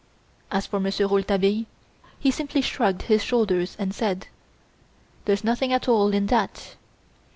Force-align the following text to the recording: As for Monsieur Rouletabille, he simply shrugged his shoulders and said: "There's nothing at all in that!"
As 0.51 0.65
for 0.65 0.79
Monsieur 0.79 1.05
Rouletabille, 1.05 1.67
he 2.19 2.31
simply 2.31 2.61
shrugged 2.61 3.03
his 3.03 3.23
shoulders 3.23 3.75
and 3.77 3.93
said: 3.93 4.25
"There's 5.25 5.43
nothing 5.43 5.71
at 5.71 5.87
all 5.87 6.11
in 6.11 6.25
that!" 6.25 6.75